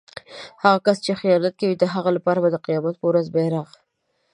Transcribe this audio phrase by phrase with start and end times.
[0.63, 3.67] هغه کس چې خیانت کوي د هغه لپاره به د قيامت په ورځ بیرغ